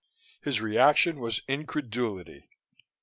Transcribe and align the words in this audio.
His 0.41 0.61
reaction 0.61 1.19
was 1.19 1.43
incredulity. 1.47 2.49